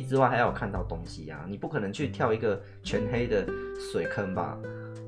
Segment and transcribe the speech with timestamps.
[0.00, 1.44] 气之外，还要看到东西啊！
[1.48, 3.46] 你不可能去跳一个全黑的
[3.92, 4.58] 水坑吧？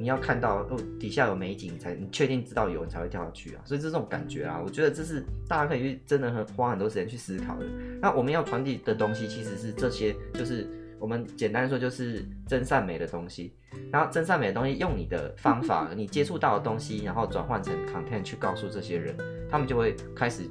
[0.01, 3.63] 你要看到哦，底下有美景才，你确定知道有人才会跳下去啊！
[3.65, 7.67] 所以这种感觉啊，我觉得这是大家可以去真的很花很多时间去思考的。
[8.01, 10.69] 那我们要传递的东西其实是这些，就是
[11.01, 13.53] 我们简单说就是真善美的东西。
[13.93, 19.15] 然后真善美的东西，用你的方法，你接触到的东西，然后转换成 content 去告诉这些人，
[19.51, 20.45] 他们就会开始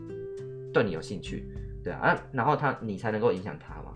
[0.74, 1.48] 对你有兴趣，
[1.84, 3.94] 对啊，啊然后他你才能够影响他嘛。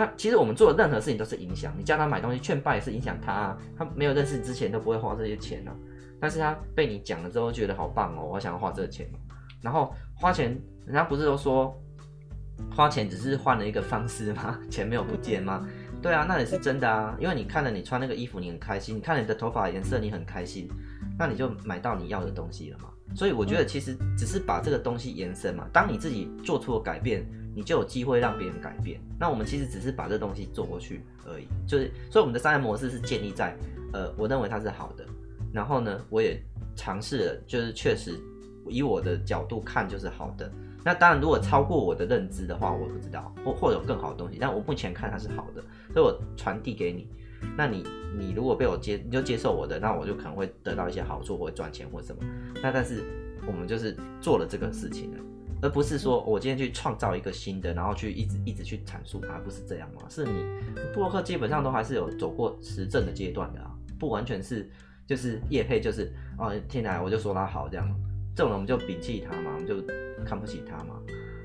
[0.00, 5.76] 那其实我们做的任何事情都是影响，你叫他买东西劝败也是影响他啊，他没有认识你之前都不会花这些钱啊，
[6.18, 9.06] 但是他被你讲了之后觉得好棒哦，我想要花这个钱，
[9.60, 11.78] 然后花钱，人家不是都说
[12.74, 14.58] 花钱只是换了一个方式吗？
[14.72, 15.68] 钱没有不见吗？
[16.00, 20.66] 对啊，那也是真的啊，因为你看了你穿那个衣服你很开心，你看了你的头发颜色你很开心，
[21.18, 22.88] 那你就买到你要的东西了嘛。
[23.14, 27.22] 所以我觉得其实只是把这个东西延伸嘛，当你自己做出了改变。
[27.54, 29.00] 你就有机会让别人改变。
[29.18, 33.56] 那我们其实只是把这东西做过去而已，就是所以我们的商业模式是建立在，
[33.92, 35.04] 呃，我认为它是好的。
[35.52, 36.40] 然后呢，我也
[36.76, 38.18] 尝试了，就是确实
[38.68, 40.50] 以我的角度看就是好的。
[40.84, 44.38] 那当然，如果超过我的认知的话，我不知道，或或者有更好的东西。
[44.40, 47.08] 但我目前看它是好的，所以我传递给你。
[47.56, 47.84] 那你
[48.16, 52.22] 你如果被我接，你就接受我的，那我就可能会得到一些好处，或会赚钱或什么。
[52.62, 53.02] 那但是
[53.46, 55.18] 我们就是做了这个事情了。
[55.62, 60.02] 而不是说我今天去创造一个新的，然后去一直一直去阐述它，不是这样吗？
[60.08, 60.32] 是你
[60.94, 64.70] 布洛克基本上都还是有走过实证的阶段的啊，不完全是
[65.06, 67.86] 就是叶配，就是哦，天哪，我就说他好这样，
[68.34, 69.74] 这种人我们就摒弃他嘛，我们就
[70.24, 71.00] 看不起他嘛。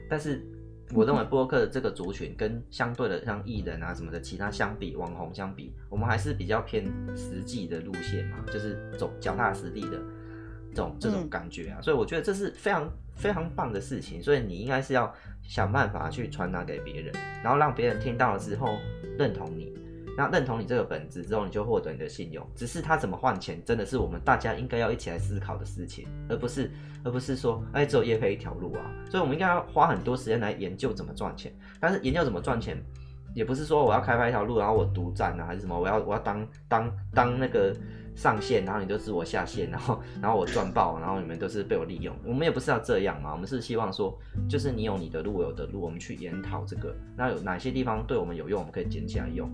[0.10, 0.46] 但是
[0.94, 10.00] 我认为布洛克的这个族群跟相对的像艺人啊什么的其他相比，网红相比，我们还是比较偏实际的路线嘛，就是走脚踏实地的
[10.76, 12.92] 这种这种感觉啊，所以我觉得这是非常。
[13.18, 15.10] 非常棒的事情，所以你应该是要
[15.42, 18.78] 想办法去传达给别人，然后让别人听到了之后
[19.18, 19.74] 认同你，
[20.18, 22.46] 那认同你这个本质之后，你就获得你的信用。
[22.54, 26.70] 只是他怎么换钱，真的是我们大家应该要一起来思考的事情，而不是
[27.06, 28.92] 而不是说，哎，只有叶飞一条路啊。
[29.10, 31.54] 所以我们应该要花很多时间来研究怎么赚钱。
[31.80, 32.78] 但是研究怎么赚钱，
[33.36, 37.72] 也不是说我要开发一条路，然后我独占啊，还是什么，我要我要当当当那个。
[38.18, 42.16] 上线，然后你就自我下线，然后然后我赚爆，然后你们都是被我利用。
[42.24, 49.52] 我们也不是要这样嘛，我们是希望说，就是你有你的路，我有的路，我们去研讨这个，那有哪些地方对我们有用，我们可以捡起来用。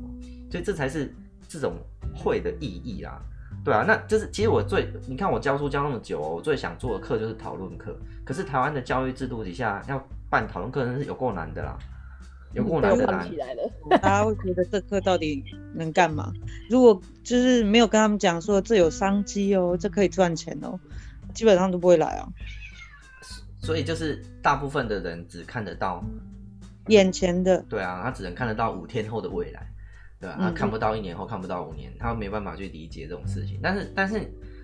[0.52, 1.12] 所以这才是
[1.48, 1.74] 这种
[2.16, 3.20] 会的意义啦，
[3.66, 7.98] 对啊，那就是其实我最，你看我教书教那么久哦，我最想做的课就是讨论课。
[8.24, 10.00] 可是台湾的教育制度底下要
[10.30, 11.76] 办讨论课，真是有够难的啦。
[12.54, 13.30] 有过难的难，
[13.90, 16.34] 大家会觉得这课到底能干嘛？
[16.70, 20.80] 如果就是没有跟他们讲说这有商机哦，这可以赚钱哦，
[21.34, 22.28] 基本上都不会来啊。
[23.60, 26.04] 所以就是大部分的人只看得到
[26.88, 29.66] 眼前的，对啊，他只能看得到五天后的未来，
[30.20, 33.60] 对啊，他看不到一年后，看不到五年，他没办法去理解这种事情。
[33.62, 34.20] 但是，但是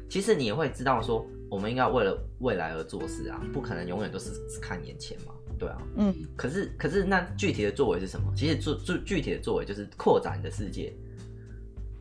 [0.10, 5.34] 其实你也会知道说，我们应该为了未来而做事啊，不可能永远都是只看眼前嘛。
[5.58, 8.32] 对啊，嗯，可是可是那具体的作为是什么？
[8.36, 10.94] 其实做做具体的作为就是扩展你的世界，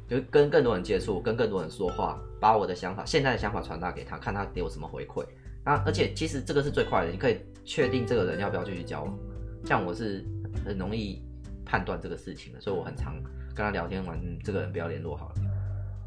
[0.08, 5.24] 就跟更多人接触，跟更多人说话，把我的想法、现在的想法传达给他，看他给我什么回馈。
[5.64, 9.18] 那而且其实这个是最快的，你可以确定这个人要不要继续交往。
[9.64, 10.24] 像我是
[10.64, 11.22] 很容易
[11.64, 13.14] 判断这个事情的，所以我很常
[13.54, 15.34] 跟他聊天完，嗯，这个人不要联络好了，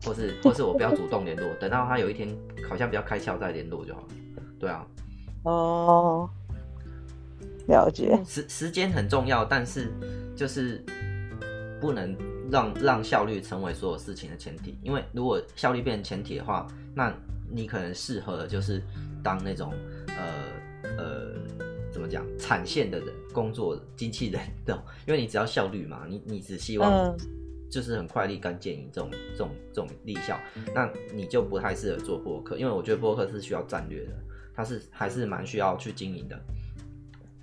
[0.06, 2.30] 或是或是我不要主动联络，等到他有一天
[2.70, 4.08] 好像比较开窍再联络就好了。
[4.60, 4.88] 对啊，
[5.44, 6.30] 哦。
[7.70, 9.90] 了解，时时间很重要，但是
[10.36, 10.84] 就是
[11.80, 12.16] 不能
[12.52, 14.78] 让让效率成为所有事情的前提。
[14.84, 17.14] 因为如果效率变成前提的话，那
[17.50, 18.82] 你可能适合的就是
[19.24, 19.72] 当那种
[20.08, 21.34] 呃呃
[21.92, 24.82] 怎么讲产线的人，工作机器人这种。
[25.08, 27.16] 因为你只要效率嘛，你你只希望
[27.70, 30.40] 就是很快立竿见影这种这种这种立效，
[30.74, 32.58] 那你就不太适合做播客。
[32.58, 34.12] 因为我觉得播客是需要战略的，
[34.56, 36.40] 它是还是蛮需要去经营的。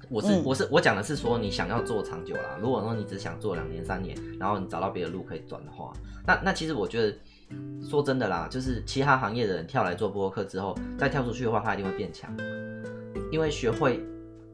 [0.09, 2.59] 我是我是我讲的是说，你想要做长久啦。
[2.61, 5.93] 如果说你只想做两年三年，然后你找到别的路可以转的话，
[6.27, 7.17] 那那其实我觉得
[7.83, 12.35] 说真的啦，就是其他行业的人跳来做播客之后，再跳出去的话，他一定会变强。
[13.33, 14.01] 因为学会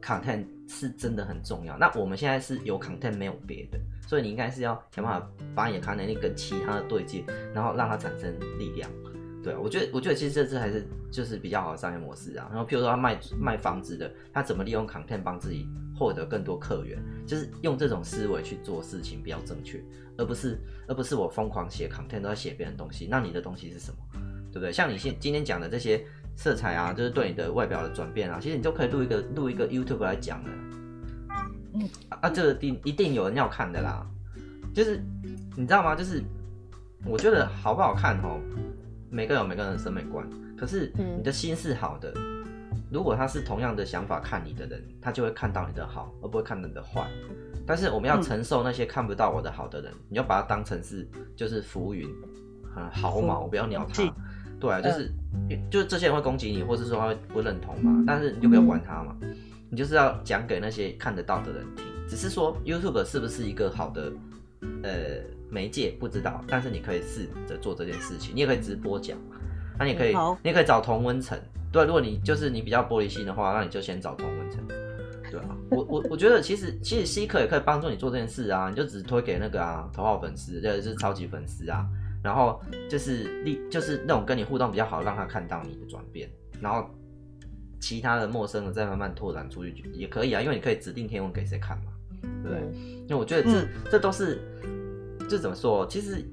[0.01, 1.77] content 是真的很重要。
[1.77, 7.23] 那我们现在是有 content 没有别的，所以你应该是要想办法把你的 content 跟其他的对接，
[7.53, 8.89] 然后让它产生力量。
[9.43, 12.47] 对，我觉得，我觉得其实这次还是就是比较好的商业模式啊。
[12.49, 16.97] 然后，譬如说他卖卖房子的，他怎么利用 content 帮自己获得更多客源，
[17.27, 19.83] 就是用这种思维去做事情比较正确，
[20.17, 20.57] 而不是
[20.87, 23.07] 而不是我疯狂写 content 都在写别人东西。
[23.11, 23.97] 那你的东西是什么？
[24.51, 24.71] 对不对？
[24.71, 26.05] 像你现今天讲的这些
[26.35, 30.51] 色彩啊，就是对你的外表的转变啊，其实你都可以录一个录一个 YouTube 来讲的。
[31.73, 34.07] 嗯啊，这个一定一定有人要看的啦。
[34.73, 35.03] 就是
[35.55, 35.95] 你知道吗？
[35.95, 36.23] 就是
[37.05, 38.39] 我觉得好不好看哦，
[39.13, 40.27] 每个人有每个人的审美观。
[40.57, 42.11] 可是你的心是好的，
[42.91, 47.07] 如果他是同样的想法看你的人，他就会看到你的好，而不会看到你的坏。
[47.65, 52.09] 但是我们要承受那些看不到我的好的人，你要把它当成是就是浮云，
[52.73, 54.03] 很毫毛，我不要鸟他。
[54.59, 55.11] 对啊，就是
[55.69, 59.15] 就是这些人会攻击你，或是说他会不认同嘛，但是你就不要管他嘛，
[59.69, 61.85] 你就是要讲给那些看得到的人听。
[62.07, 64.11] 只是说 YouTube 是不是一个好的
[64.83, 64.91] 呃
[65.53, 69.17] 媒介不知道，但是你可以试着做这件事情，你也可以直播讲，
[69.77, 71.39] 那你可以你也可以找同温层。
[71.71, 74.59] 对，如果你就是你比较玻璃心的话，那你就先找同温层。
[74.67, 81.87] 对啊，我我我觉得其实其实稀客也可以帮助你做这件事啊，你就只推给那个啊头号粉丝，或者是超级粉丝啊，
[82.23, 86.29] 然后就是立就是那种跟你互动比较好，让他看到你的转变，
[86.61, 86.87] 然后
[87.79, 91.91] 其他的陌生的再慢慢拓展出去也可以啊，因为你可以指定天文给谁看嘛，
[92.43, 92.61] 对？
[93.01, 94.39] 因为我觉得这、嗯、这都是
[95.29, 95.85] 这怎么说？
[95.87, 96.23] 其实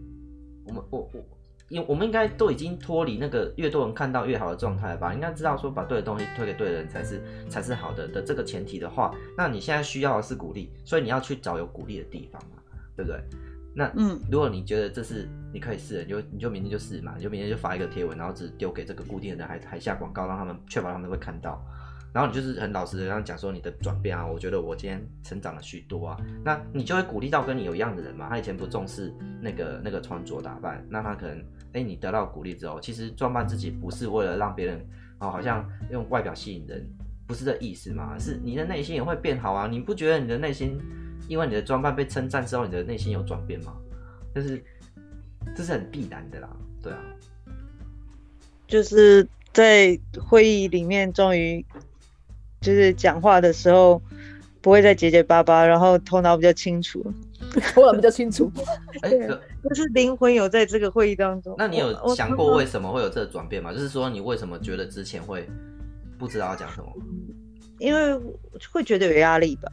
[0.67, 1.25] 我们我我。
[1.69, 5.15] 因为我们应该都已经脱离那个越多人看到越好的状态了吧？
[5.15, 12.61] 应该知道说把对的东西推给对的人才是才是好的的这个前提的话，那你现在需要的是鼓励，所以你要去找有鼓励的地方嘛，
[12.97, 13.23] 对不对？
[13.73, 21.65] 那嗯，如果你觉得这是你可以试的，你就你就明天就试嘛，你就明天就发一个贴文，然后只丢给这个固定的人，还还下广告，让他们确保他们会看到。
[22.13, 28.29] 然后你就是很老实的跟他讲说你的转变啊，我觉得我今天成长了许多啊，那你就会鼓励到跟你有一样的人嘛。
[28.29, 34.85] 他以前不重视那个那个穿着打扮，那他可能哎你得到鼓励之后，其实装扮自己不是为了让别人
[35.21, 36.85] 哦好像用外表吸引人，
[37.29, 39.69] 不是这意思嘛，是你的内心也会变好啊。
[39.69, 40.81] 你不觉得你的内心
[41.29, 43.77] 因为你的装扮被称赞之后，你的内心有转变吗？
[44.35, 44.61] 就是
[45.55, 46.49] 这是很必然的啦，
[46.83, 46.99] 对啊，
[48.67, 51.65] 就是在会议里面终于。
[52.61, 54.01] 就是讲话的时候
[54.61, 57.03] 不会再结结巴巴，然后头脑比较清楚，
[57.75, 58.51] 头脑比较清楚。
[59.03, 59.29] 对，
[59.69, 61.55] 就是灵魂有在这个会议当中。
[61.57, 63.73] 那你有想过为什么会有这个转变吗？
[63.73, 65.49] 就是说你为什么觉得之前会
[66.19, 66.93] 不知道要讲什么？
[67.79, 68.21] 因为
[68.71, 69.73] 会觉得有压力吧，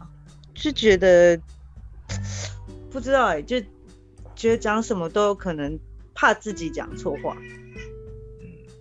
[0.54, 1.38] 就觉得
[2.90, 3.60] 不知道哎、欸，就
[4.34, 5.78] 觉得讲什么都有可能
[6.16, 7.36] 怕自己讲错话，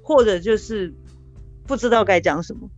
[0.00, 0.94] 或者就是
[1.66, 2.70] 不知道该讲什么。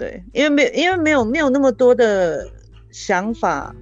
[0.00, 2.48] 对，因为没有，因为没有，没有那么多的
[2.90, 3.76] 想法，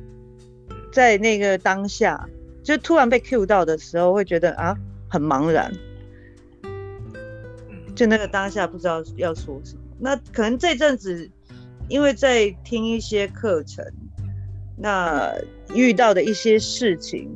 [0.90, 2.28] 在那个当下，
[2.64, 4.76] 就突然被 cue 到的时候，会觉得啊，
[5.08, 5.72] 很茫然，
[7.94, 9.80] 就那个当下不知道要说什么。
[10.00, 11.30] 那可能这阵子，
[11.88, 13.84] 因为在听一些课程，
[14.76, 15.32] 那
[15.72, 17.30] 遇到的一些事情，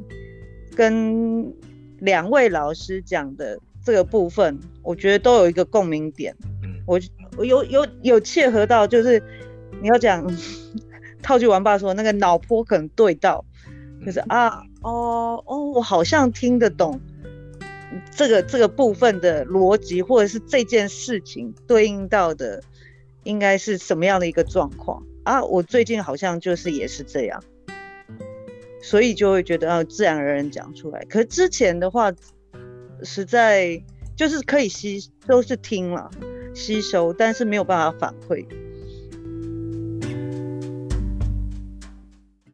[0.75, 1.55] 跟
[2.01, 6.35] 两位老师讲的这个部分，我觉得都有一个共鸣点，
[6.85, 6.99] 我。
[7.37, 9.23] 我有有有切合到，就是
[9.81, 10.25] 你要讲
[11.23, 13.45] 套句王爸说，那个脑波可能对到，
[14.05, 17.01] 就是啊哦哦，我好像听得懂
[18.11, 22.63] 这个这个部分的逻辑，或者是这件事情对应到的
[23.25, 25.43] 应该是什么样的一个状况啊？
[25.43, 27.43] 我最近好像就是也是这样，
[28.83, 31.05] 所以就会觉得啊，自然而然讲出来。
[31.09, 32.13] 可是之前的话，
[33.03, 33.83] 实在
[34.17, 36.11] 就是可以吸，都是听了。
[36.55, 38.45] 吸收，但是没有办法反馈，